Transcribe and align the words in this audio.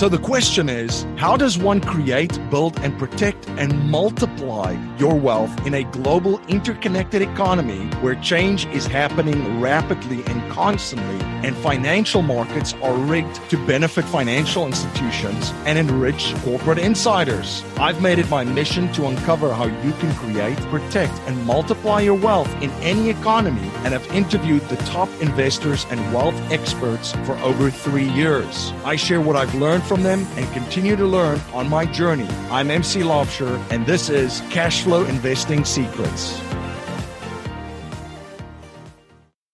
So 0.00 0.08
the 0.08 0.16
question 0.16 0.70
is 0.70 1.04
how 1.18 1.36
does 1.36 1.58
one 1.58 1.82
create, 1.82 2.40
build, 2.48 2.78
and 2.80 2.98
protect 2.98 3.46
and 3.50 3.90
multiply 3.90 4.74
your 4.96 5.14
wealth 5.14 5.66
in 5.66 5.74
a 5.74 5.84
global 5.84 6.40
interconnected 6.48 7.20
economy 7.20 7.86
where 8.00 8.14
change 8.14 8.64
is 8.68 8.86
happening 8.86 9.60
rapidly 9.60 10.24
and 10.24 10.50
constantly, 10.50 11.20
and 11.46 11.54
financial 11.56 12.22
markets 12.22 12.72
are 12.82 12.94
rigged 12.94 13.34
to 13.50 13.58
benefit 13.66 14.06
financial 14.06 14.66
institutions 14.66 15.52
and 15.66 15.78
enrich 15.78 16.34
corporate 16.44 16.78
insiders? 16.78 17.62
I've 17.76 18.00
made 18.00 18.18
it 18.18 18.30
my 18.30 18.42
mission 18.42 18.90
to 18.94 19.06
uncover 19.06 19.52
how 19.52 19.66
you 19.66 19.92
can 19.92 20.14
create, 20.14 20.56
protect, 20.70 21.12
and 21.28 21.44
multiply 21.44 22.00
your 22.00 22.14
wealth 22.14 22.50
in 22.62 22.70
any 22.80 23.10
economy, 23.10 23.70
and 23.84 23.92
have 23.92 24.06
interviewed 24.14 24.62
the 24.70 24.76
top 24.76 25.10
investors 25.20 25.84
and 25.90 26.00
wealth 26.14 26.40
experts 26.50 27.12
for 27.26 27.36
over 27.40 27.70
three 27.70 28.08
years. 28.08 28.72
I 28.86 28.96
share 28.96 29.20
what 29.20 29.36
I've 29.36 29.54
learned 29.54 29.82
from 29.90 30.04
them 30.04 30.24
and 30.36 30.48
continue 30.52 30.94
to 30.94 31.04
learn 31.04 31.40
on 31.52 31.68
my 31.68 31.84
journey. 31.84 32.28
I'm 32.48 32.70
MC 32.70 33.00
Laubscher, 33.00 33.60
and 33.72 33.84
this 33.84 34.08
is 34.08 34.40
Cash 34.48 34.82
Flow 34.82 35.04
Investing 35.04 35.64
Secrets. 35.64 36.40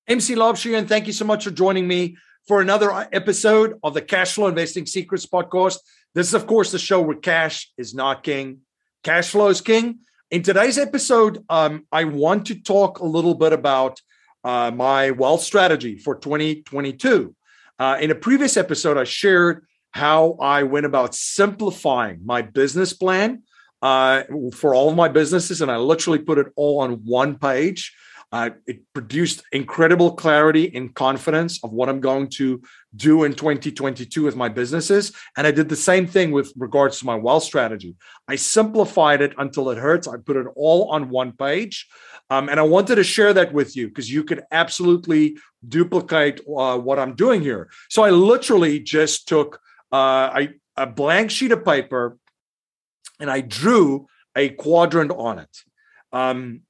MC 0.07 0.34
Laubscher, 0.34 0.77
and 0.77 0.87
thank 0.87 1.07
you 1.07 1.15
so 1.15 1.24
much 1.24 1.45
for 1.45 1.51
joining 1.51 1.88
me 1.88 2.19
for 2.46 2.60
another 2.60 3.09
episode 3.15 3.79
of 3.83 3.95
the 3.95 4.02
Cash 4.02 4.34
Flow 4.34 4.46
Investing 4.46 4.84
Secrets 4.84 5.24
podcast. 5.24 5.79
This 6.15 6.29
is, 6.29 6.34
of 6.34 6.46
course, 6.46 6.71
the 6.71 6.79
show 6.79 7.01
where 7.01 7.16
cash 7.16 7.73
is 7.79 7.95
not 7.95 8.23
king, 8.23 8.59
cash 9.02 9.30
flow 9.30 9.48
is 9.48 9.62
king. 9.62 10.01
In 10.30 10.43
today's 10.43 10.77
episode, 10.77 11.43
um, 11.48 11.87
I 11.91 12.05
want 12.05 12.48
to 12.48 12.60
talk 12.60 12.98
a 12.98 13.07
little 13.07 13.37
bit 13.37 13.55
about 13.55 14.02
uh, 14.45 14.71
my 14.71 15.12
wealth 15.12 15.41
strategy 15.41 15.96
for 15.96 16.15
2022. 16.15 17.34
Uh, 17.79 17.96
in 17.98 18.10
a 18.10 18.15
previous 18.15 18.59
episode, 18.59 18.98
I 18.98 19.05
shared 19.05 19.65
how 19.96 20.36
I 20.41 20.64
went 20.64 20.84
about 20.84 21.14
simplifying 21.14 22.20
my 22.23 22.42
business 22.42 22.92
plan 22.92 23.42
uh, 23.80 24.24
for 24.52 24.74
all 24.74 24.90
of 24.90 24.96
my 24.96 25.09
businesses, 25.09 25.62
and 25.62 25.71
I 25.71 25.79
literally 25.79 26.18
put 26.18 26.37
it 26.37 26.48
all 26.54 26.80
on 26.80 26.90
one 27.04 27.38
page. 27.38 27.95
Uh, 28.30 28.51
it 28.66 28.80
produced 28.93 29.43
incredible 29.52 30.12
clarity 30.12 30.71
and 30.74 30.95
confidence 30.95 31.62
of 31.65 31.73
what 31.73 31.88
I'm 31.88 32.01
going 32.01 32.29
to 32.40 32.60
do 32.95 33.24
in 33.24 33.32
2022 33.32 34.23
with 34.23 34.37
my 34.37 34.48
businesses. 34.48 35.12
And 35.37 35.46
I 35.46 35.52
did 35.52 35.68
the 35.71 35.76
same 35.76 36.06
thing 36.06 36.32
with 36.32 36.52
regards 36.56 36.99
to 36.99 37.06
my 37.06 37.15
wealth 37.15 37.45
strategy. 37.45 37.95
I 38.28 38.37
simplified 38.37 39.23
it 39.23 39.32
until 39.38 39.71
it 39.71 39.78
hurts. 39.78 40.09
I 40.09 40.16
put 40.16 40.37
it 40.37 40.46
all 40.56 40.90
on 40.90 41.09
one 41.09 41.32
page. 41.32 41.87
Um, 42.28 42.49
and 42.49 42.59
I 42.60 42.65
wanted 42.65 42.96
to 42.96 43.04
share 43.04 43.32
that 43.32 43.54
with 43.54 43.76
you 43.76 43.88
because 43.88 44.12
you 44.12 44.24
could 44.24 44.43
absolutely 44.51 45.38
duplicate 45.66 46.40
uh, 46.40 46.76
what 46.76 46.99
I'm 46.99 47.15
doing 47.15 47.40
here. 47.40 47.71
So 47.88 48.02
I 48.02 48.10
literally 48.10 48.80
just 48.80 49.28
took 49.28 49.60
I, 49.92 50.48
a 50.76 50.87
blank 50.87 51.30
sheet 51.30 51.52
of 51.52 51.65
paper 51.65 52.18
and 53.20 53.30
I 53.30 53.40
drew 53.40 54.06
a 54.37 54.51
quadrant 54.51 55.10
on 55.10 55.38
it. 55.38 55.56
Um, 56.12 56.62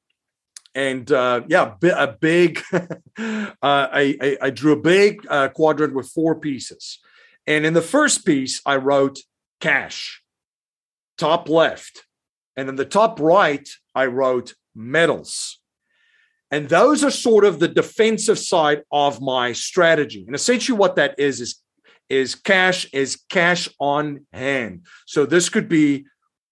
and 0.74 1.10
uh, 1.10 1.42
yeah, 1.48 1.74
a 1.82 2.08
big, 2.08 2.62
uh, 2.72 2.86
I, 3.18 4.16
I, 4.20 4.38
I, 4.42 4.50
drew 4.50 4.72
a 4.72 4.80
big 4.80 5.26
uh, 5.28 5.48
quadrant 5.48 5.94
with 5.94 6.10
four 6.10 6.38
pieces. 6.38 6.98
And 7.46 7.64
in 7.64 7.72
the 7.72 7.82
first 7.82 8.26
piece, 8.26 8.60
I 8.66 8.76
wrote 8.76 9.18
cash, 9.60 10.22
top 11.16 11.48
left. 11.48 12.04
And 12.56 12.68
in 12.68 12.76
the 12.76 12.84
top 12.84 13.20
right, 13.20 13.66
I 13.94 14.06
wrote 14.06 14.54
metals. 14.74 15.60
And 16.50 16.68
those 16.68 17.02
are 17.02 17.10
sort 17.10 17.44
of 17.44 17.58
the 17.58 17.68
defensive 17.68 18.38
side 18.38 18.82
of 18.92 19.20
my 19.20 19.52
strategy. 19.52 20.24
And 20.26 20.34
essentially, 20.34 20.78
what 20.78 20.96
that 20.96 21.18
is, 21.18 21.40
is 21.40 21.62
is 22.08 22.34
cash 22.34 22.86
is 22.92 23.16
cash 23.28 23.68
on 23.78 24.26
hand. 24.32 24.86
So 25.06 25.26
this 25.26 25.48
could 25.48 25.68
be 25.68 26.06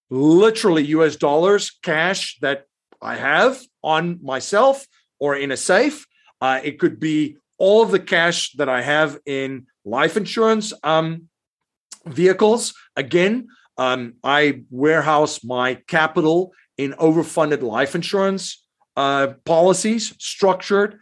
literally 0.09 0.85
US 0.85 1.15
dollars 1.15 1.71
cash 1.83 2.37
that 2.41 2.65
I 3.01 3.15
have 3.15 3.59
on 3.83 4.19
myself 4.23 4.85
or 5.19 5.35
in 5.35 5.51
a 5.51 5.57
safe. 5.57 6.05
Uh, 6.41 6.59
it 6.63 6.79
could 6.79 6.99
be 6.99 7.37
all 7.57 7.81
of 7.81 7.91
the 7.91 7.99
cash 7.99 8.51
that 8.53 8.69
I 8.69 8.81
have 8.81 9.17
in 9.25 9.67
life 9.85 10.17
insurance 10.17 10.73
um, 10.83 11.29
vehicles. 12.05 12.73
Again, 12.95 13.47
um, 13.77 14.15
I 14.23 14.63
warehouse 14.69 15.43
my 15.43 15.75
capital 15.87 16.53
in 16.77 16.93
overfunded 16.93 17.61
life 17.61 17.95
insurance 17.95 18.65
uh, 18.97 19.33
policies 19.45 20.13
structured 20.19 20.99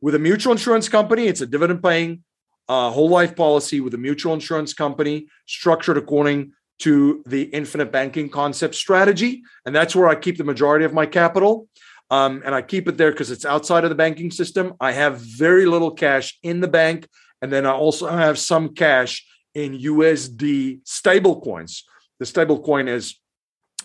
with 0.00 0.14
a 0.14 0.18
mutual 0.18 0.52
insurance 0.52 0.88
company. 0.88 1.26
It's 1.26 1.40
a 1.40 1.46
dividend 1.46 1.82
paying 1.82 2.23
a 2.68 2.90
whole 2.90 3.08
life 3.08 3.36
policy 3.36 3.80
with 3.80 3.94
a 3.94 3.98
mutual 3.98 4.34
insurance 4.34 4.72
company 4.72 5.26
structured 5.46 5.98
according 5.98 6.52
to 6.80 7.22
the 7.26 7.42
infinite 7.42 7.92
banking 7.92 8.28
concept 8.28 8.74
strategy. 8.74 9.42
And 9.64 9.74
that's 9.74 9.94
where 9.94 10.08
I 10.08 10.14
keep 10.14 10.38
the 10.38 10.44
majority 10.44 10.84
of 10.84 10.92
my 10.92 11.06
capital. 11.06 11.68
Um, 12.10 12.42
and 12.44 12.54
I 12.54 12.62
keep 12.62 12.88
it 12.88 12.96
there 12.96 13.10
because 13.10 13.30
it's 13.30 13.44
outside 13.44 13.84
of 13.84 13.90
the 13.90 13.96
banking 13.96 14.30
system. 14.30 14.74
I 14.80 14.92
have 14.92 15.18
very 15.18 15.66
little 15.66 15.90
cash 15.90 16.38
in 16.42 16.60
the 16.60 16.68
bank. 16.68 17.08
And 17.42 17.52
then 17.52 17.66
I 17.66 17.72
also 17.72 18.08
have 18.08 18.38
some 18.38 18.74
cash 18.74 19.24
in 19.54 19.78
USD 19.78 20.80
stable 20.84 21.40
coins. 21.40 21.84
The 22.18 22.26
stable 22.26 22.60
coin 22.62 22.88
is 22.88 23.16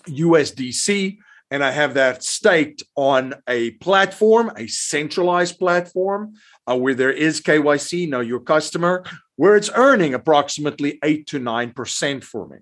USDC. 0.08 1.18
And 1.52 1.64
I 1.64 1.72
have 1.72 1.96
that 1.96 2.24
staked 2.24 2.84
on 2.96 3.34
a 3.48 3.72
platform, 3.72 4.52
a 4.56 4.68
centralized 4.68 5.58
platform 5.58 6.36
uh, 6.70 6.78
where 6.78 6.94
there 6.94 7.12
is 7.12 7.42
KYC, 7.42 8.08
know 8.08 8.20
your 8.20 8.40
customer, 8.40 9.04
where 9.36 9.56
it's 9.56 9.72
earning 9.74 10.14
approximately 10.14 11.00
eight 11.04 11.28
to 11.28 11.40
nine 11.40 11.72
percent 11.72 12.24
for 12.24 12.48
me. 12.48 12.58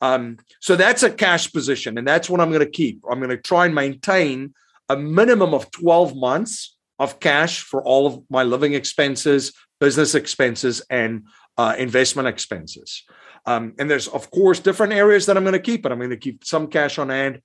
Um, 0.00 0.38
so 0.60 0.76
that's 0.76 1.02
a 1.02 1.10
cash 1.10 1.52
position, 1.52 1.98
and 1.98 2.06
that's 2.06 2.28
what 2.28 2.40
I'm 2.40 2.50
going 2.50 2.64
to 2.64 2.70
keep. 2.70 3.02
I'm 3.10 3.18
going 3.18 3.30
to 3.30 3.36
try 3.36 3.66
and 3.66 3.74
maintain 3.74 4.54
a 4.88 4.96
minimum 4.96 5.54
of 5.54 5.70
12 5.70 6.16
months 6.16 6.76
of 6.98 7.20
cash 7.20 7.60
for 7.60 7.82
all 7.84 8.06
of 8.06 8.22
my 8.30 8.42
living 8.42 8.74
expenses, 8.74 9.52
business 9.80 10.14
expenses, 10.14 10.82
and 10.90 11.24
uh, 11.58 11.74
investment 11.78 12.28
expenses. 12.28 13.04
Um, 13.46 13.74
and 13.78 13.90
there's, 13.90 14.08
of 14.08 14.30
course, 14.30 14.60
different 14.60 14.92
areas 14.92 15.26
that 15.26 15.36
I'm 15.36 15.44
going 15.44 15.52
to 15.52 15.58
keep, 15.58 15.82
but 15.82 15.92
I'm 15.92 15.98
going 15.98 16.10
to 16.10 16.16
keep 16.16 16.44
some 16.44 16.66
cash 16.66 16.98
on 16.98 17.08
hand, 17.10 17.40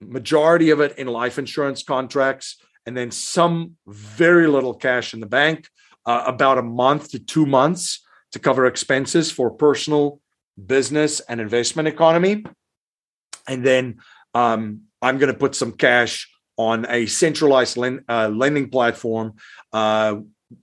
majority 0.00 0.70
of 0.70 0.80
it 0.80 0.98
in 0.98 1.06
life 1.06 1.38
insurance 1.38 1.82
contracts, 1.82 2.56
and 2.86 2.96
then 2.96 3.10
some 3.10 3.76
very 3.86 4.46
little 4.46 4.74
cash 4.74 5.14
in 5.14 5.20
the 5.20 5.26
bank, 5.26 5.68
uh, 6.04 6.22
about 6.26 6.58
a 6.58 6.62
month 6.62 7.10
to 7.10 7.18
two 7.18 7.46
months 7.46 8.04
to 8.32 8.38
cover 8.38 8.66
expenses 8.66 9.30
for 9.30 9.50
personal, 9.50 10.20
business, 10.66 11.20
and 11.20 11.40
investment 11.40 11.88
economy. 11.88 12.44
And 13.48 13.64
then 13.64 13.98
um, 14.34 14.82
I'm 15.02 15.18
going 15.18 15.32
to 15.32 15.38
put 15.38 15.54
some 15.54 15.72
cash 15.72 16.28
on 16.56 16.86
a 16.88 17.06
centralized 17.06 17.78
uh, 18.08 18.28
lending 18.28 18.70
platform 18.70 19.34
uh, 19.72 20.16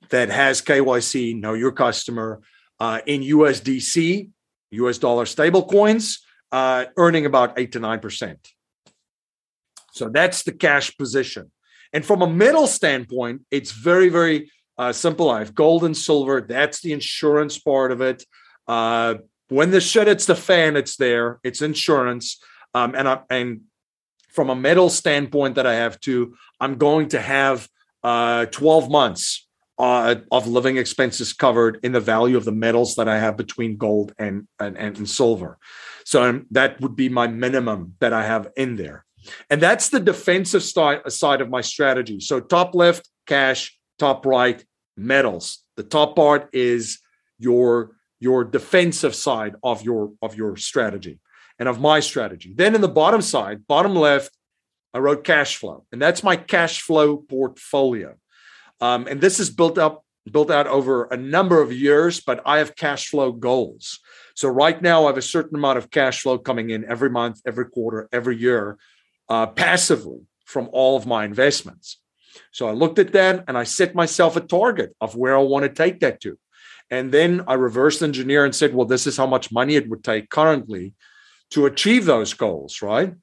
that 0.09 0.29
has 0.29 0.61
KYC, 0.61 1.39
know 1.39 1.53
your 1.53 1.71
customer, 1.71 2.41
uh, 2.79 2.99
in 3.05 3.21
USDC, 3.21 4.29
US 4.71 4.97
dollar 4.97 5.25
stable 5.25 5.65
coins, 5.65 6.19
uh, 6.51 6.85
earning 6.97 7.25
about 7.25 7.57
eight 7.57 7.71
to 7.73 7.79
nine 7.79 7.99
percent. 7.99 8.49
So 9.93 10.09
that's 10.09 10.43
the 10.43 10.51
cash 10.51 10.95
position. 10.97 11.51
And 11.93 12.03
from 12.03 12.21
a 12.23 12.27
metal 12.27 12.65
standpoint, 12.65 13.41
it's 13.51 13.71
very, 13.71 14.09
very 14.09 14.51
uh, 14.77 14.91
simple. 14.91 15.29
I 15.29 15.39
have 15.39 15.53
gold 15.53 15.83
and 15.83 15.95
silver. 15.95 16.41
That's 16.41 16.81
the 16.81 16.91
insurance 16.91 17.59
part 17.59 17.91
of 17.91 18.01
it. 18.01 18.25
Uh, 18.67 19.15
when 19.49 19.69
the 19.69 19.79
shit 19.79 20.07
hits 20.07 20.25
the 20.25 20.35
fan, 20.35 20.75
it's 20.75 20.97
there. 20.97 21.39
It's 21.43 21.61
insurance. 21.61 22.41
Um, 22.73 22.95
and 22.95 23.07
I, 23.07 23.19
and 23.29 23.61
from 24.29 24.49
a 24.49 24.55
metal 24.55 24.89
standpoint 24.89 25.55
that 25.55 25.67
I 25.67 25.75
have 25.75 25.99
to, 26.01 26.35
I'm 26.59 26.75
going 26.77 27.09
to 27.09 27.21
have 27.21 27.69
uh, 28.03 28.47
12 28.47 28.89
months 28.89 29.47
uh, 29.77 30.15
of 30.31 30.47
living 30.47 30.77
expenses 30.77 31.33
covered 31.33 31.79
in 31.83 31.91
the 31.91 31.99
value 31.99 32.37
of 32.37 32.45
the 32.45 32.51
metals 32.51 32.95
that 32.95 33.07
I 33.07 33.19
have 33.19 33.37
between 33.37 33.77
gold 33.77 34.13
and, 34.17 34.47
and, 34.59 34.75
and 34.75 35.07
silver. 35.07 35.59
So 36.03 36.23
um, 36.23 36.47
that 36.49 36.81
would 36.81 36.95
be 36.95 37.09
my 37.09 37.27
minimum 37.27 37.93
that 37.99 38.11
I 38.11 38.25
have 38.25 38.49
in 38.57 38.75
there. 38.75 39.05
And 39.49 39.61
that's 39.61 39.89
the 39.89 39.99
defensive 39.99 40.63
side 40.63 41.41
of 41.41 41.49
my 41.49 41.61
strategy. 41.61 42.19
So 42.19 42.39
top 42.39 42.75
left, 42.75 43.09
cash, 43.25 43.77
top 43.99 44.25
right, 44.25 44.63
metals. 44.97 45.59
The 45.75 45.83
top 45.83 46.15
part 46.15 46.49
is 46.53 46.99
your 47.39 47.97
your 48.19 48.45
defensive 48.45 49.15
side 49.15 49.55
of 49.63 49.83
your 49.83 50.13
of 50.21 50.35
your 50.35 50.55
strategy 50.55 51.19
and 51.59 51.67
of 51.67 51.79
my 51.79 51.99
strategy. 51.99 52.53
Then 52.55 52.75
in 52.75 52.81
the 52.81 52.87
bottom 52.87 53.21
side, 53.21 53.67
bottom 53.67 53.95
left, 53.95 54.31
I 54.93 54.99
wrote 54.99 55.23
cash 55.23 55.57
flow, 55.57 55.85
and 55.91 56.01
that's 56.01 56.23
my 56.23 56.35
cash 56.35 56.81
flow 56.81 57.17
portfolio. 57.17 58.15
Um, 58.79 59.07
and 59.07 59.21
this 59.21 59.39
is 59.39 59.49
built 59.49 59.77
up 59.77 60.03
built 60.31 60.49
out 60.49 60.67
over 60.67 61.05
a 61.05 61.17
number 61.17 61.61
of 61.61 61.73
years, 61.73 62.21
but 62.21 62.41
I 62.45 62.59
have 62.59 62.77
cash 62.77 63.09
flow 63.09 63.33
goals. 63.33 63.99
So 64.35 64.47
right 64.47 64.81
now, 64.81 65.03
I 65.03 65.07
have 65.07 65.17
a 65.17 65.21
certain 65.21 65.57
amount 65.57 65.77
of 65.77 65.91
cash 65.91 66.21
flow 66.21 66.37
coming 66.37 66.69
in 66.69 66.85
every 66.85 67.09
month, 67.09 67.41
every 67.45 67.65
quarter, 67.65 68.07
every 68.11 68.37
year 68.37 68.77
uh, 69.29 69.47
passively 69.47 70.21
from 70.45 70.69
all 70.71 70.97
of 70.97 71.05
my 71.05 71.25
investments. 71.25 71.99
So 72.51 72.67
I 72.67 72.71
looked 72.71 72.99
at 72.99 73.13
that 73.13 73.45
and 73.47 73.57
I 73.57 73.63
set 73.63 73.95
myself 73.95 74.35
a 74.35 74.41
target 74.41 74.95
of 75.01 75.15
where 75.15 75.35
I 75.35 75.41
want 75.41 75.63
to 75.63 75.69
take 75.69 75.99
that 76.01 76.21
to. 76.21 76.37
And 76.89 77.11
then 77.11 77.43
I 77.47 77.53
reversed 77.53 78.03
engineer 78.03 78.45
and 78.45 78.53
said, 78.53 78.73
well, 78.73 78.85
this 78.85 79.07
is 79.07 79.17
how 79.17 79.25
much 79.25 79.51
money 79.51 79.75
it 79.75 79.89
would 79.89 80.03
take 80.03 80.29
currently 80.29 80.93
to 81.51 81.65
achieve 81.65 82.05
those 82.05 82.33
goals, 82.33 82.81
right? 82.81 83.13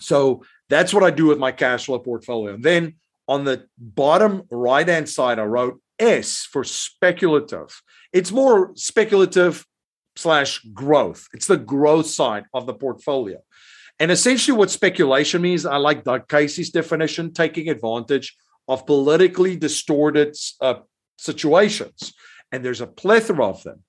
So 0.00 0.44
that's 0.68 0.94
what 0.94 1.02
I 1.02 1.10
do 1.10 1.26
with 1.26 1.38
my 1.38 1.52
cash 1.52 1.86
flow 1.86 1.98
portfolio. 1.98 2.54
And 2.54 2.64
then 2.64 2.96
on 3.26 3.44
the 3.44 3.66
bottom 3.76 4.42
right 4.50 4.88
hand 4.88 5.08
side, 5.08 5.38
I 5.38 5.44
wrote 5.44 5.80
S 5.98 6.46
for 6.50 6.64
speculative. 6.64 7.82
It's 8.12 8.32
more 8.32 8.72
speculative 8.74 9.66
slash 10.16 10.60
growth. 10.72 11.28
It's 11.32 11.46
the 11.46 11.56
growth 11.56 12.06
side 12.06 12.44
of 12.54 12.66
the 12.66 12.74
portfolio. 12.74 13.38
And 14.00 14.10
essentially, 14.10 14.56
what 14.56 14.70
speculation 14.70 15.42
means, 15.42 15.66
I 15.66 15.76
like 15.76 16.04
Doug 16.04 16.28
Casey's 16.28 16.70
definition, 16.70 17.32
taking 17.32 17.68
advantage 17.68 18.36
of 18.68 18.86
politically 18.86 19.56
distorted 19.56 20.36
uh, 20.60 20.74
situations. 21.16 22.12
And 22.52 22.64
there's 22.64 22.80
a 22.80 22.86
plethora 22.86 23.46
of 23.46 23.62
them. 23.64 23.82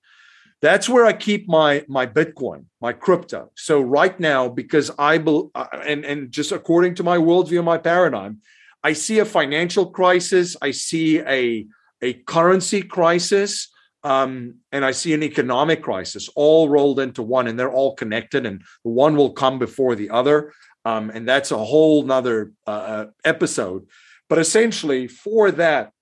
That's 0.62 0.88
where 0.88 1.06
I 1.06 1.14
keep 1.14 1.48
my 1.48 1.84
my 1.88 2.06
Bitcoin, 2.06 2.66
my 2.80 2.92
crypto. 2.92 3.50
So 3.56 3.80
right 3.80 4.18
now, 4.20 4.48
because 4.48 4.90
I 4.98 5.16
believe, 5.18 5.50
uh, 5.54 5.66
and 5.86 6.04
and 6.04 6.30
just 6.30 6.52
according 6.52 6.96
to 6.96 7.02
my 7.02 7.16
worldview, 7.16 7.64
my 7.64 7.78
paradigm, 7.78 8.40
I 8.82 8.92
see 8.92 9.20
a 9.20 9.24
financial 9.24 9.90
crisis. 9.90 10.56
I 10.60 10.72
see 10.72 11.20
a 11.20 11.66
a 12.02 12.14
currency 12.14 12.82
crisis 12.82 13.68
um, 14.02 14.56
and 14.72 14.84
I 14.84 14.92
see 14.92 15.12
an 15.12 15.22
economic 15.22 15.82
crisis 15.82 16.28
all 16.34 16.68
rolled 16.68 17.00
into 17.00 17.22
one, 17.22 17.46
and 17.46 17.58
they're 17.58 17.72
all 17.72 17.94
connected, 17.94 18.46
and 18.46 18.62
one 18.82 19.16
will 19.16 19.32
come 19.32 19.58
before 19.58 19.94
the 19.94 20.10
other. 20.10 20.52
Um, 20.84 21.10
and 21.10 21.28
that's 21.28 21.50
a 21.50 21.58
whole 21.58 22.02
nother 22.04 22.52
uh, 22.66 22.70
uh, 22.70 23.06
episode. 23.24 23.86
But 24.28 24.38
essentially, 24.38 25.08
for 25.08 25.50
that, 25.52 25.92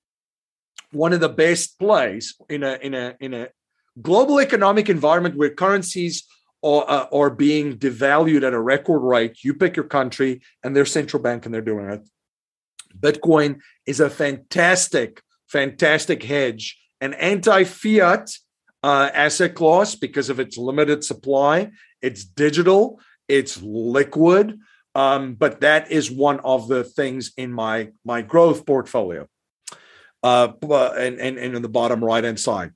one 0.92 1.12
of 1.12 1.20
the 1.20 1.28
best 1.28 1.78
plays 1.78 2.36
in 2.48 2.62
a 2.62 2.78
in 2.80 2.94
a 2.94 3.16
in 3.20 3.34
a 3.34 3.48
global 4.00 4.38
economic 4.40 4.88
environment 4.88 5.36
where 5.36 5.50
currencies 5.50 6.24
are, 6.62 6.84
uh, 6.88 7.06
are 7.12 7.30
being 7.30 7.78
devalued 7.78 8.46
at 8.46 8.54
a 8.54 8.60
record 8.60 9.00
rate. 9.00 9.42
You 9.42 9.54
pick 9.54 9.76
your 9.76 9.86
country 9.86 10.40
and 10.62 10.76
their 10.76 10.86
central 10.86 11.22
bank, 11.22 11.44
and 11.44 11.54
they're 11.54 11.60
doing 11.60 11.90
it. 11.90 12.08
Bitcoin 12.98 13.58
is 13.86 13.98
a 13.98 14.10
fantastic, 14.10 15.22
fantastic 15.48 16.22
hedge 16.22 16.78
an 17.00 17.14
anti 17.14 17.64
fiat 17.64 18.30
uh, 18.82 19.10
asset 19.12 19.54
class 19.54 19.94
because 19.94 20.30
of 20.30 20.40
its 20.40 20.56
limited 20.56 21.04
supply. 21.04 21.70
It's 22.02 22.24
digital, 22.24 23.00
it's 23.28 23.60
liquid. 23.62 24.58
Um, 24.94 25.34
but 25.34 25.60
that 25.60 25.92
is 25.92 26.10
one 26.10 26.40
of 26.40 26.66
the 26.66 26.82
things 26.82 27.32
in 27.36 27.52
my 27.52 27.90
my 28.04 28.22
growth 28.22 28.66
portfolio. 28.66 29.28
Uh, 30.20 30.52
and, 30.96 31.20
and, 31.20 31.38
and 31.38 31.54
in 31.54 31.62
the 31.62 31.68
bottom 31.68 32.04
right 32.04 32.24
hand 32.24 32.40
side. 32.40 32.72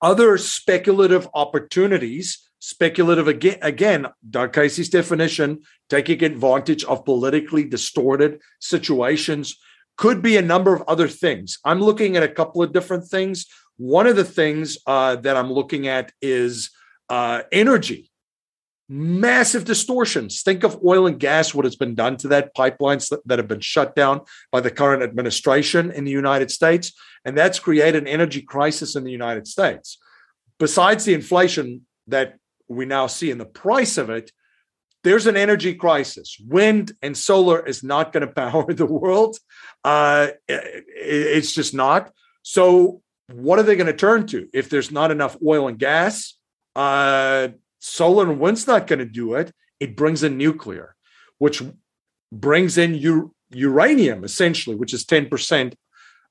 Other 0.00 0.38
speculative 0.38 1.28
opportunities, 1.34 2.48
speculative 2.60 3.28
again, 3.28 3.58
again, 3.60 4.06
Doug 4.30 4.54
Casey's 4.54 4.88
definition, 4.88 5.60
taking 5.90 6.24
advantage 6.24 6.82
of 6.84 7.04
politically 7.04 7.64
distorted 7.64 8.40
situations 8.58 9.58
could 9.96 10.22
be 10.22 10.36
a 10.36 10.42
number 10.42 10.74
of 10.74 10.82
other 10.88 11.08
things. 11.08 11.58
I'm 11.64 11.80
looking 11.80 12.16
at 12.16 12.22
a 12.22 12.28
couple 12.28 12.62
of 12.62 12.72
different 12.72 13.06
things. 13.06 13.46
One 13.76 14.06
of 14.06 14.16
the 14.16 14.24
things 14.24 14.78
uh, 14.86 15.16
that 15.16 15.36
I'm 15.36 15.52
looking 15.52 15.88
at 15.88 16.12
is 16.20 16.70
uh, 17.08 17.42
energy. 17.52 18.10
Massive 18.88 19.64
distortions. 19.64 20.42
Think 20.42 20.62
of 20.62 20.78
oil 20.84 21.06
and 21.06 21.18
gas, 21.18 21.54
what 21.54 21.64
has 21.64 21.76
been 21.76 21.94
done 21.94 22.16
to 22.18 22.28
that 22.28 22.54
pipelines 22.54 23.08
that, 23.08 23.26
that 23.26 23.38
have 23.38 23.48
been 23.48 23.60
shut 23.60 23.96
down 23.96 24.20
by 24.52 24.60
the 24.60 24.70
current 24.70 25.02
administration 25.02 25.90
in 25.90 26.04
the 26.04 26.10
United 26.10 26.50
States. 26.50 26.92
And 27.24 27.36
that's 27.36 27.58
created 27.58 28.02
an 28.02 28.08
energy 28.08 28.42
crisis 28.42 28.96
in 28.96 29.04
the 29.04 29.12
United 29.12 29.46
States. 29.46 29.98
Besides 30.58 31.04
the 31.04 31.14
inflation 31.14 31.86
that 32.08 32.36
we 32.68 32.84
now 32.84 33.06
see 33.06 33.30
in 33.30 33.38
the 33.38 33.46
price 33.46 33.96
of 33.96 34.10
it, 34.10 34.30
there's 35.04 35.26
an 35.26 35.36
energy 35.36 35.74
crisis. 35.74 36.36
Wind 36.40 36.92
and 37.02 37.16
solar 37.16 37.64
is 37.64 37.82
not 37.84 38.12
going 38.12 38.26
to 38.26 38.32
power 38.32 38.72
the 38.72 38.86
world. 38.86 39.38
Uh, 39.84 40.28
it's 40.48 41.52
just 41.52 41.74
not. 41.74 42.12
So, 42.42 43.00
what 43.32 43.58
are 43.58 43.62
they 43.62 43.76
going 43.76 43.86
to 43.86 43.96
turn 43.96 44.26
to 44.28 44.48
if 44.52 44.68
there's 44.68 44.90
not 44.90 45.10
enough 45.10 45.36
oil 45.44 45.68
and 45.68 45.78
gas? 45.78 46.34
Uh, 46.76 47.48
solar 47.78 48.28
and 48.28 48.40
wind's 48.40 48.66
not 48.66 48.86
going 48.86 48.98
to 48.98 49.04
do 49.04 49.34
it. 49.34 49.52
It 49.80 49.96
brings 49.96 50.22
in 50.22 50.36
nuclear, 50.36 50.94
which 51.38 51.62
brings 52.32 52.76
in 52.76 52.94
u- 52.94 53.34
uranium, 53.50 54.24
essentially, 54.24 54.76
which 54.76 54.92
is 54.92 55.04
10% 55.04 55.74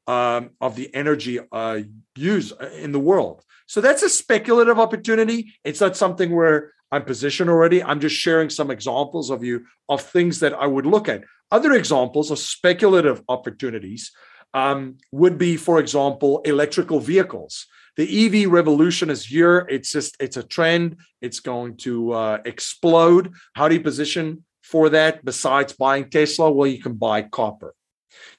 um, 0.06 0.52
of 0.62 0.76
the 0.76 0.94
energy 0.94 1.40
uh, 1.52 1.80
used 2.16 2.60
in 2.62 2.92
the 2.92 3.00
world. 3.00 3.44
So 3.74 3.82
that's 3.82 4.04
a 4.04 4.10
speculative 4.10 4.78
opportunity. 4.80 5.52
It's 5.64 5.82
not 5.82 5.98
something 5.98 6.30
where 6.36 6.74
I'm 6.92 7.06
positioned 7.06 7.50
already. 7.50 7.84
I'm 7.84 8.00
just 8.00 8.16
sharing 8.16 8.52
some 8.52 8.70
examples 8.70 9.32
of 9.32 9.44
you 9.44 9.66
of 9.90 10.00
things 10.00 10.42
that 10.42 10.54
I 10.54 10.68
would 10.68 10.86
look 10.86 11.10
at. 11.10 11.24
Other 11.50 11.74
examples 11.74 12.30
of 12.30 12.38
speculative 12.38 13.24
opportunities 13.28 14.12
um, 14.54 14.98
would 15.12 15.40
be, 15.40 15.58
for 15.58 15.80
example, 15.80 16.42
electrical 16.42 17.00
vehicles. 17.00 17.66
The 17.98 18.44
EV 18.44 18.52
revolution 18.52 19.10
is 19.10 19.26
here. 19.26 19.66
It's 19.68 19.92
just 19.92 20.18
it's 20.20 20.38
a 20.38 20.44
trend. 20.44 20.98
It's 21.20 21.40
going 21.40 21.78
to 21.78 22.12
uh, 22.12 22.38
explode. 22.46 23.34
How 23.56 23.70
do 23.70 23.74
you 23.74 23.82
position 23.82 24.46
for 24.62 24.90
that? 24.90 25.26
Besides 25.26 25.74
buying 25.74 26.12
Tesla, 26.12 26.52
well, 26.52 26.68
you 26.68 26.80
can 26.80 26.94
buy 26.94 27.24
copper 27.24 27.74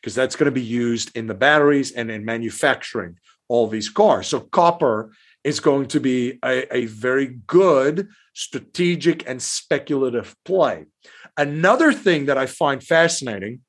because 0.00 0.14
that's 0.14 0.36
going 0.36 0.52
to 0.52 0.60
be 0.60 0.62
used 0.62 1.10
in 1.16 1.26
the 1.26 1.34
batteries 1.34 1.90
and 1.90 2.08
in 2.08 2.24
manufacturing 2.24 3.18
all 3.48 3.66
these 3.68 3.90
cars. 3.90 4.28
So 4.28 4.40
copper 4.40 5.12
is 5.42 5.60
going 5.60 5.86
to 5.88 6.00
be 6.00 6.38
a, 6.44 6.74
a 6.74 6.86
very 6.86 7.38
good 7.46 8.08
strategic 8.32 9.28
and 9.28 9.40
speculative 9.40 10.34
play. 10.44 10.86
Another 11.36 11.92
thing 11.92 12.26
that 12.26 12.38
I 12.38 12.46
find 12.46 12.82
fascinating 12.82 13.60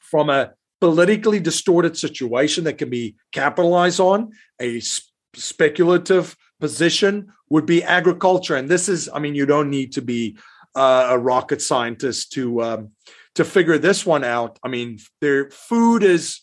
from 0.00 0.28
a 0.28 0.52
politically 0.80 1.40
distorted 1.40 1.96
situation 1.96 2.64
that 2.64 2.78
can 2.78 2.90
be 2.90 3.14
capitalized 3.32 4.00
on, 4.00 4.32
a 4.60 4.80
sp- 4.82 5.08
speculative 5.34 6.36
position 6.60 7.32
would 7.48 7.66
be 7.66 7.82
agriculture. 7.82 8.56
And 8.56 8.68
this 8.68 8.88
is, 8.88 9.08
I 9.12 9.18
mean, 9.18 9.34
you 9.34 9.46
don't 9.46 9.70
need 9.70 9.92
to 9.92 10.02
be 10.02 10.36
uh, 10.74 11.06
a 11.10 11.18
rocket 11.18 11.62
scientist 11.62 12.32
to 12.32 12.62
um, 12.62 12.90
to 13.34 13.44
figure 13.44 13.78
this 13.78 14.04
one 14.04 14.24
out. 14.24 14.58
I 14.62 14.68
mean, 14.68 14.98
their 15.20 15.50
food 15.50 16.02
is 16.02 16.40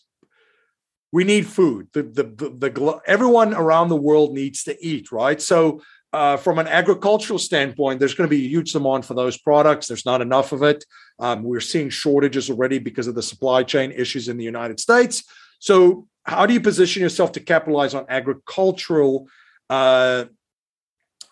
we 1.12 1.24
need 1.24 1.46
food. 1.46 1.88
The, 1.92 2.02
the, 2.02 2.22
the, 2.22 2.70
the, 2.70 3.00
everyone 3.06 3.54
around 3.54 3.88
the 3.88 3.96
world 3.96 4.32
needs 4.32 4.64
to 4.64 4.84
eat, 4.84 5.10
right? 5.10 5.40
So, 5.40 5.82
uh, 6.12 6.36
from 6.36 6.58
an 6.58 6.66
agricultural 6.66 7.38
standpoint, 7.38 8.00
there's 8.00 8.14
going 8.14 8.28
to 8.28 8.36
be 8.36 8.44
a 8.44 8.48
huge 8.48 8.72
demand 8.72 9.04
for 9.04 9.14
those 9.14 9.38
products. 9.38 9.86
There's 9.86 10.04
not 10.04 10.20
enough 10.20 10.50
of 10.50 10.64
it. 10.64 10.84
Um, 11.20 11.44
we're 11.44 11.60
seeing 11.60 11.88
shortages 11.88 12.50
already 12.50 12.80
because 12.80 13.06
of 13.06 13.14
the 13.14 13.22
supply 13.22 13.62
chain 13.62 13.92
issues 13.92 14.26
in 14.28 14.36
the 14.36 14.44
United 14.44 14.80
States. 14.80 15.22
So, 15.60 16.08
how 16.24 16.46
do 16.46 16.54
you 16.54 16.60
position 16.60 17.02
yourself 17.02 17.32
to 17.32 17.40
capitalize 17.40 17.94
on 17.94 18.06
agricultural, 18.08 19.28
uh, 19.68 20.24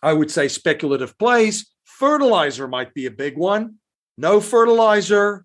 I 0.00 0.12
would 0.12 0.30
say, 0.30 0.46
speculative 0.46 1.18
plays? 1.18 1.66
Fertilizer 1.84 2.68
might 2.68 2.94
be 2.94 3.06
a 3.06 3.10
big 3.10 3.36
one. 3.36 3.76
No 4.16 4.40
fertilizer, 4.40 5.44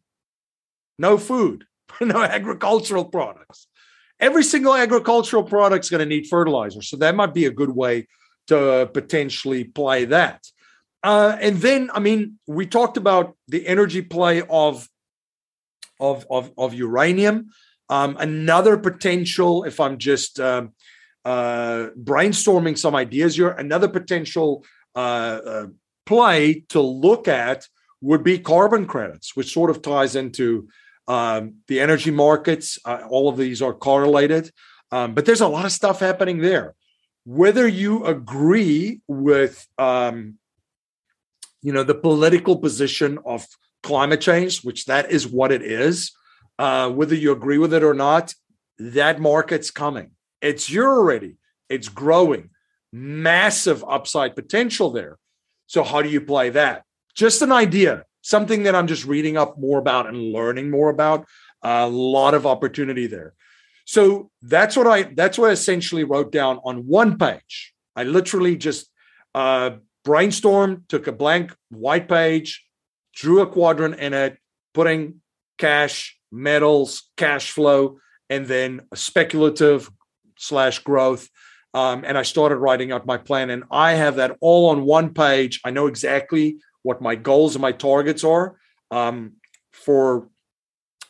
no 1.00 1.18
food, 1.18 1.66
no 2.02 2.22
agricultural 2.22 3.06
products 3.06 3.68
every 4.20 4.44
single 4.44 4.76
agricultural 4.76 5.44
product 5.44 5.86
is 5.86 5.90
going 5.90 6.00
to 6.00 6.06
need 6.06 6.28
fertilizer. 6.28 6.82
So 6.82 6.98
that 6.98 7.16
might 7.16 7.34
be 7.34 7.46
a 7.46 7.52
good 7.52 7.70
way 7.70 8.08
to 8.48 8.90
potentially 8.94 9.64
play 9.64 10.06
that. 10.06 10.46
Uh, 11.04 11.38
and 11.42 11.58
then, 11.58 11.90
I 11.94 12.00
mean, 12.00 12.40
we 12.48 12.66
talked 12.66 12.98
about 12.98 13.36
the 13.48 13.68
energy 13.68 14.02
play 14.02 14.42
of 14.50 14.88
of 16.00 16.26
of, 16.30 16.52
of 16.58 16.74
uranium. 16.74 17.50
Um, 17.90 18.16
another 18.20 18.78
potential, 18.78 19.66
if 19.66 19.80
I'm 19.80 19.98
just 19.98 20.40
uh, 20.40 20.68
uh, 21.26 21.88
brainstorming 22.02 22.78
some 22.78 22.96
ideas 22.96 23.36
here, 23.36 23.50
another 23.50 23.90
potential 23.90 24.66
uh, 24.96 25.00
uh, 25.00 25.68
play 26.06 26.64
to 26.70 26.82
look 26.82 27.28
at 27.28 27.68
would 28.02 28.24
be 28.24 28.40
carbon 28.40 28.86
credits, 28.86 29.36
which 29.36 29.54
sort 29.54 29.70
of 29.70 29.82
ties 29.82 30.16
into 30.16 30.68
um, 31.08 31.56
the 31.68 31.80
energy 31.80 32.12
markets, 32.12 32.80
uh, 32.86 33.02
all 33.10 33.30
of 33.30 33.38
these 33.38 33.62
are 33.62 33.74
correlated, 33.74 34.52
um, 34.92 35.14
but 35.14 35.26
there's 35.26 35.42
a 35.42 35.48
lot 35.48 35.66
of 35.66 35.72
stuff 35.72 36.00
happening 36.00 36.40
there. 36.40 36.76
Whether 37.26 37.68
you 37.68 38.06
agree 38.06 39.02
with, 39.08 39.66
um, 39.78 40.38
you 41.62 41.74
know, 41.74 41.84
the 41.84 41.96
political 41.96 42.58
position 42.58 43.20
of 43.26 43.46
climate 43.82 44.22
change, 44.22 44.64
which 44.64 44.86
that 44.86 45.12
is 45.12 45.28
what 45.28 45.52
it 45.52 45.62
is, 45.62 46.12
uh, 46.60 46.90
whether 46.90 47.16
you 47.16 47.32
agree 47.32 47.58
with 47.58 47.74
it 47.74 47.84
or 47.84 47.94
not, 47.94 48.34
that 48.78 49.20
market's 49.20 49.72
coming. 49.72 50.12
It's 50.42 50.68
here 50.68 50.88
already. 50.88 51.38
It's 51.70 51.90
growing. 51.90 52.50
Massive 52.92 53.84
upside 53.88 54.36
potential 54.36 54.92
there. 54.92 55.18
So 55.68 55.84
how 55.84 56.02
do 56.02 56.10
you 56.10 56.22
play 56.22 56.50
that? 56.52 56.84
Just 57.16 57.42
an 57.42 57.52
idea 57.52 58.06
something 58.24 58.64
that 58.64 58.74
I'm 58.74 58.88
just 58.88 59.06
reading 59.06 59.38
up 59.38 59.60
more 59.60 59.78
about 59.78 60.08
and 60.08 60.18
learning 60.18 60.72
more 60.72 60.90
about. 60.90 61.28
A 61.62 61.88
lot 61.88 62.34
of 62.34 62.48
opportunity 62.48 63.06
there. 63.06 63.34
So 63.86 64.32
that's 64.42 64.76
what 64.76 64.88
I 64.88 65.04
that's 65.04 65.38
what 65.38 65.50
I 65.50 65.54
essentially 65.54 66.04
wrote 66.04 66.32
down 66.32 66.60
on 66.66 66.88
one 66.88 67.18
page. 67.18 67.74
I 67.96 68.04
literally 68.04 68.56
just 68.56 68.90
uh, 69.36 69.72
brainstormed, 70.06 70.88
took 70.88 71.08
a 71.08 71.12
blank 71.12 71.56
white 71.70 72.10
page, 72.10 72.66
drew 73.14 73.42
a 73.42 73.48
quadrant 73.48 73.96
in 74.00 74.14
it, 74.14 74.38
putting 74.74 75.22
cash, 75.58 76.18
metals, 76.32 77.10
cash 77.18 77.52
flow, 77.52 78.00
and 78.30 78.48
then 78.48 78.82
speculative 78.94 79.90
slash 80.38 80.80
growth. 80.80 81.30
Um, 81.74 82.04
and 82.06 82.18
I 82.18 82.24
started 82.24 82.58
writing 82.58 82.92
out 82.92 83.06
my 83.06 83.18
plan, 83.18 83.50
and 83.50 83.64
I 83.72 83.94
have 83.94 84.18
that 84.18 84.38
all 84.42 84.70
on 84.70 84.84
one 84.84 85.14
page. 85.14 85.60
I 85.66 85.72
know 85.72 85.88
exactly 85.88 86.58
what 86.84 87.02
my 87.02 87.16
goals 87.16 87.56
and 87.56 87.62
my 87.62 87.72
targets 87.72 88.24
are 88.24 88.58
um, 88.92 89.34
for 89.72 90.30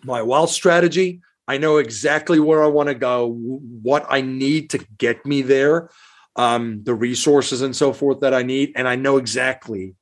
my 0.04 0.22
wealth 0.22 0.52
strategy. 0.52 1.22
I 1.48 1.58
know 1.58 1.78
exactly 1.78 2.40
where 2.40 2.64
I 2.64 2.68
want 2.68 2.88
to 2.88 2.96
go, 2.96 3.28
what 3.30 4.06
I 4.10 4.22
need 4.22 4.70
to 4.72 4.86
get 4.98 5.26
me 5.26 5.42
there, 5.42 5.90
um, 6.38 6.84
the 6.84 6.94
resources 6.94 7.62
and 7.62 7.76
so 7.76 7.92
forth 7.92 8.22
that 8.22 8.34
I 8.34 8.44
need, 8.44 8.72
and 8.76 8.88
I 8.88 8.96
know 8.96 9.18
exactly 9.18 9.96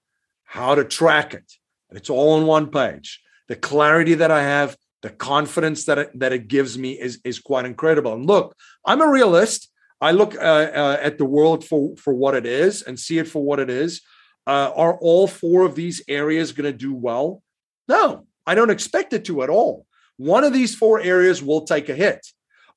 how 0.44 0.76
to 0.76 0.84
track 0.84 1.34
it. 1.34 1.52
It's 1.92 2.10
all 2.10 2.34
on 2.34 2.46
one 2.46 2.70
page. 2.70 3.22
The 3.48 3.56
clarity 3.56 4.14
that 4.16 4.32
I 4.32 4.44
have, 4.44 4.78
the 5.02 5.10
confidence 5.10 5.86
that 5.86 5.98
it, 5.98 6.20
that 6.20 6.32
it 6.32 6.48
gives 6.48 6.78
me 6.78 6.92
is 6.92 7.20
is 7.26 7.40
quite 7.40 7.66
incredible. 7.66 8.14
And 8.14 8.26
look, 8.26 8.56
I'm 8.86 9.02
a 9.02 9.10
realist. 9.10 9.70
I 10.00 10.12
look 10.12 10.36
uh, 10.36 10.38
uh, 10.38 10.98
at 11.02 11.18
the 11.18 11.26
world 11.26 11.66
for 11.66 11.96
for 11.98 12.14
what 12.14 12.36
it 12.36 12.46
is 12.46 12.82
and 12.82 13.00
see 13.00 13.18
it 13.18 13.28
for 13.28 13.44
what 13.44 13.60
it 13.60 13.70
is. 13.70 14.02
Uh, 14.48 14.72
are 14.76 14.98
all 14.98 15.28
four 15.28 15.64
of 15.64 15.76
these 15.76 16.02
areas 16.08 16.52
going 16.52 16.72
to 16.72 16.78
do 16.78 16.94
well? 16.94 17.42
No, 17.88 18.26
I 18.46 18.56
don't 18.56 18.70
expect 18.70 19.14
it 19.14 19.26
to 19.26 19.44
at 19.44 19.50
all. 19.50 19.86
One 20.18 20.44
of 20.44 20.54
these 20.54 20.76
four 20.76 21.00
areas 21.00 21.42
will 21.42 21.62
take 21.62 21.90
a 21.90 21.96
hit. 21.96 22.26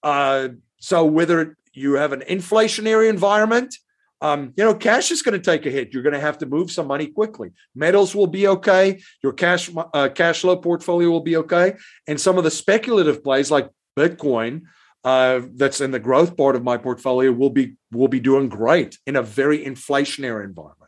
Uh, 0.03 0.49
so 0.79 1.05
whether 1.05 1.57
you 1.73 1.95
have 1.95 2.13
an 2.13 2.23
inflationary 2.29 3.09
environment, 3.09 3.75
um, 4.21 4.53
you 4.57 4.65
know, 4.65 4.75
cash 4.75 5.11
is 5.11 5.23
going 5.23 5.39
to 5.39 5.51
take 5.51 5.67
a 5.67 5.71
hit. 5.71 5.93
You're 5.93 6.03
going 6.03 6.15
to 6.15 6.21
have 6.21 6.39
to 6.39 6.47
move 6.47 6.71
some 6.71 6.87
money 6.87 7.09
quickly. 7.09 7.51
Metals 7.75 8.15
will 8.15 8.27
be 8.27 8.47
okay. 8.49 9.01
Your 9.23 9.33
cash 9.33 9.71
uh, 9.77 10.09
cash 10.15 10.41
flow 10.41 10.57
portfolio 10.57 11.11
will 11.11 11.21
be 11.21 11.37
okay, 11.37 11.75
and 12.07 12.19
some 12.19 12.39
of 12.39 12.45
the 12.45 12.51
speculative 12.51 13.23
plays 13.23 13.51
like 13.51 13.69
Bitcoin, 13.99 14.63
uh, 15.05 15.43
that's 15.57 15.83
in 15.83 15.91
the 15.91 15.99
growth 15.99 16.37
part 16.37 16.57
of 16.57 16.65
my 16.65 16.79
portfolio, 16.79 17.33
will 17.33 17.51
be 17.51 17.75
will 17.93 18.09
be 18.09 18.21
doing 18.21 18.49
great 18.49 18.99
in 19.07 19.17
a 19.17 19.23
very 19.23 19.63
inflationary 19.63 20.45
environment. 20.45 20.84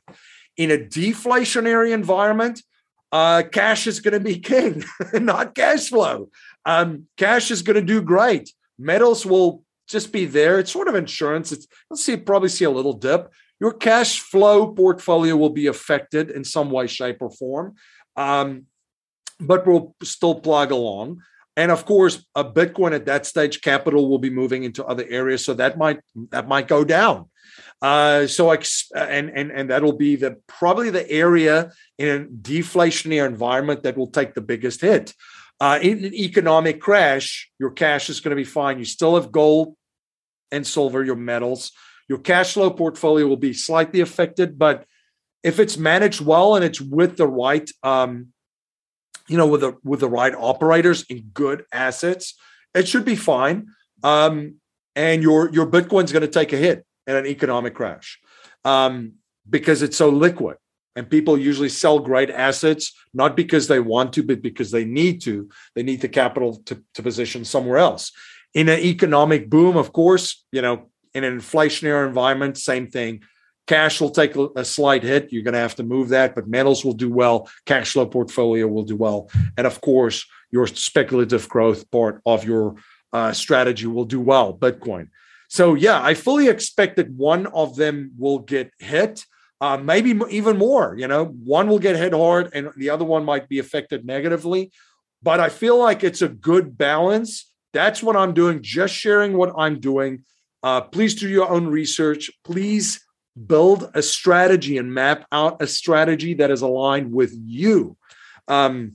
In 0.57 0.71
a 0.71 0.79
deflationary 0.79 1.93
environment, 1.93 2.63
uh, 3.13 3.43
cash 3.51 3.87
is 3.87 4.01
going 4.01 4.15
to 4.15 4.21
be 4.21 4.39
king, 4.53 4.85
not 5.13 5.55
cash 5.55 5.89
flow. 5.89 6.31
Um, 6.65 7.07
cash 7.17 7.51
is 7.51 7.63
going 7.63 7.77
to 7.77 7.83
do 7.83 8.03
great. 8.03 8.53
Metals 8.79 9.25
will 9.25 9.63
just 9.89 10.13
be 10.13 10.25
there. 10.25 10.59
It's 10.59 10.73
sort 10.73 10.89
of 10.89 10.95
insurance. 10.95 11.53
It's 11.53 11.67
let's 11.91 12.05
see, 12.05 12.17
probably 12.17 12.49
see 12.49 12.65
a 12.65 12.71
little 12.71 12.93
dip. 12.93 13.33
Your 13.61 13.73
cash 13.73 14.21
flow 14.21 14.73
portfolio 14.73 15.37
will 15.37 15.51
be 15.51 15.67
affected 15.67 16.31
in 16.31 16.45
some 16.45 16.71
way, 16.71 16.87
shape, 16.87 17.19
or 17.21 17.31
form, 17.31 17.75
um, 18.17 18.65
but 19.41 19.67
we'll 19.67 19.95
still 20.03 20.35
plug 20.35 20.71
along. 20.71 21.23
And 21.57 21.71
of 21.71 21.87
course, 21.87 22.27
a 22.35 22.45
Bitcoin 22.45 22.95
at 22.95 23.07
that 23.07 23.25
stage, 23.25 23.63
capital 23.63 24.11
will 24.11 24.19
be 24.19 24.29
moving 24.29 24.65
into 24.65 24.85
other 24.85 25.07
areas, 25.09 25.43
so 25.45 25.55
that 25.55 25.79
might 25.79 26.01
that 26.31 26.49
might 26.49 26.69
go 26.69 26.85
down. 26.85 27.31
Uh, 27.83 28.27
so 28.27 28.51
and 28.51 29.31
and 29.31 29.51
and 29.51 29.71
that'll 29.71 29.97
be 29.97 30.17
the 30.17 30.37
probably 30.47 30.91
the 30.91 31.09
area 31.11 31.73
in 31.99 32.09
a 32.09 32.25
deflationary 32.25 33.27
environment 33.27 33.83
that 33.83 33.97
will 33.97 34.11
take 34.11 34.35
the 34.35 34.41
biggest 34.41 34.81
hit. 34.81 35.15
Uh, 35.61 35.79
in 35.81 36.05
an 36.05 36.15
economic 36.15 36.81
crash, 36.81 37.51
your 37.59 37.71
cash 37.71 38.11
is 38.11 38.21
going 38.21 38.31
to 38.31 38.37
be 38.37 38.45
fine. 38.45 38.79
You 38.79 38.85
still 38.85 39.15
have 39.15 39.33
gold 39.33 39.75
and 40.53 40.67
silver, 40.67 41.03
your 41.03 41.17
metals. 41.17 41.73
Your 42.09 42.19
cash 42.19 42.53
flow 42.53 42.71
portfolio 42.71 43.27
will 43.27 43.37
be 43.37 43.53
slightly 43.53 44.01
affected, 44.01 44.59
but 44.59 44.87
if 45.43 45.59
it's 45.59 45.77
managed 45.77 46.21
well 46.21 46.57
and 46.57 46.65
it's 46.65 46.81
with 46.81 47.17
the 47.17 47.27
right, 47.27 47.69
um, 47.83 48.29
you 49.29 49.37
know, 49.37 49.47
with 49.47 49.63
the 49.63 49.77
with 49.83 50.01
the 50.01 50.09
right 50.09 50.35
operators 50.35 51.05
in 51.09 51.31
good 51.33 51.65
assets, 51.73 52.35
it 52.75 52.87
should 52.87 53.05
be 53.05 53.17
fine. 53.17 53.69
Um, 54.03 54.57
and 54.95 55.23
your 55.23 55.51
your 55.53 55.67
Bitcoin's 55.67 56.13
going 56.13 56.23
to 56.23 56.29
take 56.29 56.53
a 56.53 56.57
hit 56.57 56.86
in 57.07 57.17
an 57.17 57.27
economic 57.27 57.75
crash 57.75 58.19
um, 58.65 59.13
because 59.49 59.83
it's 59.83 59.97
so 59.97 60.09
liquid. 60.09 60.57
And 60.97 61.11
people 61.11 61.37
usually 61.37 61.69
sell 61.69 61.99
great 61.99 62.31
assets, 62.31 62.95
not 63.13 63.37
because 63.37 63.69
they 63.69 63.81
want 63.81 64.15
to, 64.15 64.23
but 64.23 64.41
because 64.41 64.71
they 64.71 64.87
need 64.87 65.21
to. 65.23 65.51
They 65.75 65.83
need 65.83 66.01
the 66.01 66.09
capital 66.09 66.57
to, 66.65 66.83
to 66.95 67.03
position 67.03 67.45
somewhere 67.45 67.77
else. 67.77 68.13
In 68.55 68.71
an 68.71 68.79
economic 68.79 69.51
boom, 69.51 69.77
of 69.77 69.93
course, 69.93 70.45
you 70.53 70.63
know, 70.63 70.91
in 71.13 71.23
an 71.23 71.39
inflationary 71.39 72.07
environment, 72.07 72.57
same 72.57 72.89
thing. 72.89 73.23
Cash 73.67 74.01
will 74.01 74.11
take 74.11 74.37
a 74.37 74.65
slight 74.65 75.03
hit. 75.03 75.33
You're 75.33 75.43
going 75.43 75.55
to 75.55 75.61
have 75.61 75.75
to 75.75 75.83
move 75.83 76.11
that, 76.11 76.35
but 76.35 76.49
metals 76.49 76.85
will 76.85 76.95
do 76.95 77.11
well. 77.11 77.49
Cash 77.67 77.93
flow 77.93 78.07
portfolio 78.07 78.67
will 78.67 78.85
do 78.85 78.97
well. 78.97 79.29
And 79.59 79.67
of 79.67 79.81
course, 79.81 80.25
your 80.51 80.67
speculative 80.67 81.49
growth 81.49 81.91
part 81.91 82.23
of 82.25 82.45
your 82.45 82.77
uh, 83.13 83.33
strategy 83.33 83.87
will 83.87 84.05
do 84.05 84.21
well. 84.21 84.57
Bitcoin. 84.57 85.09
So, 85.49 85.75
yeah, 85.75 86.03
I 86.03 86.15
fully 86.15 86.49
expect 86.49 86.97
that 86.97 87.11
one 87.11 87.47
of 87.47 87.77
them 87.77 88.13
will 88.19 88.41
get 88.41 88.73
hit 88.79 89.25
uh, 89.61 89.77
maybe 89.77 90.19
even 90.31 90.59
more. 90.59 90.97
You 90.99 91.09
know, 91.09 91.27
one 91.27 91.69
will 91.69 91.79
get 91.79 91.97
hit 91.97 92.13
hard 92.13 92.51
and 92.53 92.71
the 92.77 92.91
other 92.91 93.05
one 93.05 93.25
might 93.25 93.49
be 93.49 93.59
affected 93.59 94.05
negatively. 94.05 94.71
But 95.23 95.41
I 95.41 95.49
feel 95.49 95.79
like 95.79 96.05
it's 96.05 96.23
a 96.23 96.29
good 96.29 96.77
balance. 96.77 97.51
That's 97.73 98.03
what 98.03 98.17
I'm 98.17 98.35
doing, 98.35 98.63
just 98.63 98.95
sharing 98.95 99.37
what 99.37 99.53
I'm 99.57 99.81
doing. 99.81 100.25
Uh, 100.63 100.83
please 100.83 101.15
do 101.15 101.29
your 101.29 101.49
own 101.49 101.67
research. 101.67 102.31
Please 102.45 103.05
build 103.47 103.91
a 103.95 104.03
strategy 104.03 104.79
and 104.79 104.93
map 104.93 105.27
out 105.31 105.61
a 105.61 105.67
strategy 105.67 106.35
that 106.35 106.51
is 106.51 106.63
aligned 106.63 107.13
with 107.13 107.35
you 107.45 107.97
um, 108.49 108.95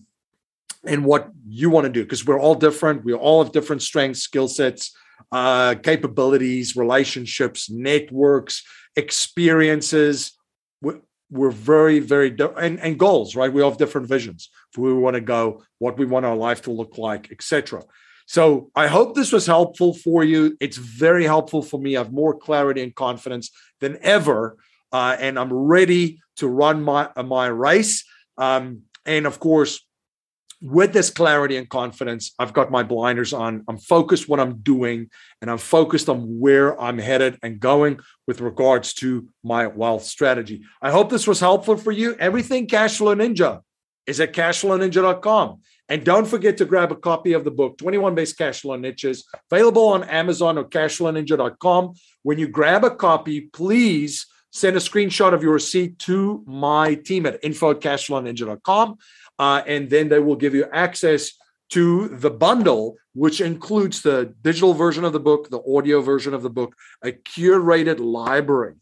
and 0.83 1.05
what 1.05 1.29
you 1.47 1.69
want 1.69 1.85
to 1.85 1.91
do 1.91 2.03
because 2.03 2.25
we're 2.25 2.39
all 2.39 2.55
different. 2.55 3.03
We 3.03 3.13
all 3.13 3.43
have 3.43 3.53
different 3.53 3.81
strengths, 3.81 4.21
skill 4.21 4.47
sets, 4.47 4.95
uh, 5.31 5.75
capabilities, 5.81 6.75
relationships, 6.75 7.69
networks, 7.69 8.63
experiences. 8.95 10.33
We're 11.33 11.51
very 11.51 11.99
very 11.99 12.35
and, 12.57 12.77
and 12.81 12.99
goals 12.99 13.37
right? 13.37 13.53
We 13.53 13.63
have 13.63 13.77
different 13.77 14.09
visions 14.09 14.49
for 14.73 14.81
where 14.81 14.95
we 14.95 15.01
want 15.01 15.15
to 15.15 15.21
go 15.21 15.63
what 15.79 15.97
we 15.97 16.05
want 16.05 16.25
our 16.25 16.35
life 16.35 16.63
to 16.63 16.71
look 16.71 16.97
like 16.97 17.31
etc 17.31 17.83
so 18.25 18.69
i 18.75 18.87
hope 18.87 19.15
this 19.15 19.31
was 19.31 19.45
helpful 19.45 19.93
for 19.93 20.23
you. 20.23 20.57
It's 20.59 20.77
very 20.77 21.25
helpful 21.25 21.61
for 21.61 21.79
me. 21.79 21.95
I 21.95 21.99
have 21.99 22.11
more 22.11 22.37
clarity 22.37 22.83
and 22.83 22.93
confidence 22.93 23.49
than 23.79 23.97
ever 24.01 24.57
uh, 24.91 25.15
and 25.19 25.39
i'm 25.39 25.53
ready 25.53 26.19
to 26.37 26.47
run 26.47 26.83
my 26.83 27.09
my 27.23 27.47
race. 27.47 28.03
Um, 28.37 28.81
and 29.05 29.25
of 29.25 29.39
course 29.39 29.85
with 30.61 30.93
this 30.93 31.09
clarity 31.09 31.57
and 31.57 31.67
confidence, 31.67 32.33
I've 32.37 32.53
got 32.53 32.69
my 32.69 32.83
blinders 32.83 33.33
on. 33.33 33.63
I'm 33.67 33.79
focused 33.79 34.29
what 34.29 34.39
I'm 34.39 34.59
doing 34.59 35.09
and 35.41 35.49
I'm 35.49 35.57
focused 35.57 36.07
on 36.07 36.39
where 36.39 36.79
I'm 36.79 36.99
headed 36.99 37.39
and 37.41 37.59
going 37.59 37.99
with 38.27 38.41
regards 38.41 38.93
to 38.95 39.27
my 39.43 39.67
wealth 39.67 40.03
strategy. 40.03 40.61
I 40.81 40.91
hope 40.91 41.09
this 41.09 41.27
was 41.27 41.39
helpful 41.39 41.77
for 41.77 41.91
you. 41.91 42.15
Everything 42.15 42.67
Cashflow 42.67 43.15
Ninja 43.15 43.61
is 44.05 44.19
at 44.19 44.33
cashflowninja.com. 44.33 45.61
And 45.89 46.05
don't 46.05 46.25
forget 46.25 46.57
to 46.57 46.65
grab 46.65 46.91
a 46.91 46.95
copy 46.95 47.33
of 47.33 47.43
the 47.43 47.51
book, 47.51 47.77
21 47.77 48.15
Best 48.15 48.37
Cashflow 48.37 48.79
Niches, 48.79 49.25
available 49.51 49.87
on 49.89 50.03
Amazon 50.05 50.57
or 50.57 50.63
cashflowninja.com. 50.63 51.93
When 52.23 52.39
you 52.39 52.47
grab 52.47 52.85
a 52.85 52.91
copy, 52.91 53.41
please 53.41 54.25
send 54.51 54.75
a 54.75 54.79
screenshot 54.79 55.33
of 55.33 55.41
your 55.41 55.53
receipt 55.53 55.97
to 55.99 56.43
my 56.45 56.95
team 56.95 57.25
at 57.25 57.39
info 57.43 57.71
at 57.71 57.79
cashflowninja.com 57.79 58.97
uh, 59.39 59.63
and 59.65 59.89
then 59.89 60.07
they 60.07 60.19
will 60.19 60.35
give 60.35 60.53
you 60.53 60.65
access 60.71 61.31
to 61.71 62.09
the 62.09 62.29
bundle, 62.29 62.97
which 63.13 63.41
includes 63.41 64.01
the 64.01 64.35
digital 64.41 64.73
version 64.73 65.03
of 65.03 65.13
the 65.13 65.19
book, 65.19 65.49
the 65.49 65.63
audio 65.63 66.01
version 66.01 66.33
of 66.33 66.43
the 66.43 66.49
book, 66.49 66.75
a 67.03 67.11
curated 67.11 67.99
library 67.99 68.75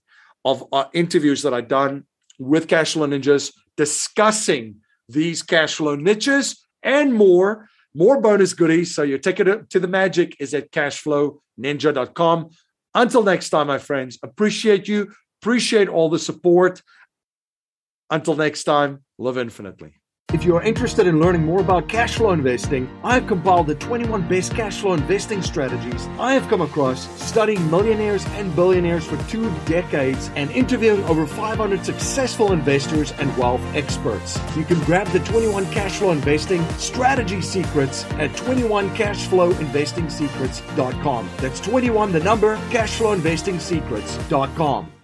of 0.44 0.66
uh, 0.74 0.86
interviews 0.94 1.44
that 1.44 1.54
I've 1.54 1.68
done 1.68 2.06
with 2.40 2.68
Cashflow 2.68 3.08
Ninjas 3.08 3.54
discussing 3.78 4.78
these 5.08 5.44
cash 5.44 5.76
flow 5.76 5.96
niches 5.96 6.66
and 6.84 7.14
more. 7.14 7.70
More 7.96 8.20
bonus 8.20 8.54
goodies. 8.54 8.94
So 8.94 9.04
your 9.04 9.18
ticket 9.18 9.70
to 9.70 9.80
the 9.80 9.88
magic 9.88 10.36
is 10.40 10.54
at 10.54 10.72
cashflowninja.com. 10.72 12.50
Until 12.96 13.24
next 13.24 13.50
time, 13.50 13.68
my 13.68 13.78
friends, 13.78 14.20
appreciate 14.24 14.88
you. 14.88 15.12
Appreciate 15.42 15.88
all 15.88 16.10
the 16.10 16.20
support. 16.20 16.82
Until 18.10 18.36
next 18.36 18.64
time, 18.64 19.04
live 19.18 19.38
infinitely. 19.38 20.00
If 20.32 20.44
you 20.44 20.56
are 20.56 20.62
interested 20.62 21.08
in 21.08 21.20
learning 21.20 21.44
more 21.44 21.60
about 21.60 21.90
cash 21.90 22.18
flow 22.18 22.30
investing, 22.32 22.88
I 23.04 23.16
have 23.16 23.26
compiled 23.26 23.66
the 23.66 23.74
21 23.76 24.28
best 24.28 24.54
cash 24.54 24.80
flow 24.80 24.94
investing 24.94 25.42
strategies 25.42 26.08
I 26.20 26.34
have 26.34 26.48
come 26.50 26.62
across 26.62 27.10
studying 27.20 27.68
millionaires 27.72 28.24
and 28.34 28.56
billionaires 28.56 29.08
for 29.08 29.18
two 29.28 29.52
decades 29.66 30.30
and 30.36 30.52
interviewing 30.52 31.04
over 31.06 31.26
500 31.26 31.84
successful 31.84 32.52
investors 32.52 33.12
and 33.14 33.36
wealth 33.38 33.64
experts. 33.74 34.38
You 34.56 34.66
can 34.66 34.80
grab 34.82 35.08
the 35.08 35.22
21 35.22 35.66
cash 35.72 35.98
flow 35.98 36.12
investing 36.12 36.64
strategy 36.74 37.42
secrets 37.42 38.06
at 38.14 38.30
21cashflowinvestingsecrets.com. 38.32 41.30
That's 41.38 41.60
21 41.60 42.12
the 42.12 42.20
number 42.20 42.56
cashflowinvestingsecrets.com. 42.70 44.99